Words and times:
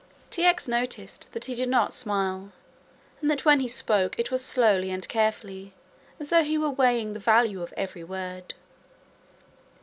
T. 0.31 0.43
X. 0.43 0.67
noticed 0.67 1.31
that 1.33 1.45
he 1.45 1.53
did 1.53 1.69
not 1.69 1.93
smile 1.93 2.51
and 3.21 3.29
that 3.29 3.45
when 3.45 3.59
he 3.59 3.67
spoke 3.67 4.17
it 4.17 4.31
was 4.31 4.43
slowly 4.43 4.89
and 4.89 5.07
carefully, 5.07 5.73
as 6.19 6.29
though 6.29 6.43
he 6.43 6.57
were 6.57 6.71
weighing 6.71 7.13
the 7.13 7.19
value 7.19 7.61
of 7.61 7.71
every 7.77 8.03
word. 8.03 8.55